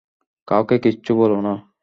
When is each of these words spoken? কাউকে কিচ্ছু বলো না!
কাউকে 0.47 0.75
কিচ্ছু 0.77 1.11
বলো 1.15 1.37
না! 1.41 1.53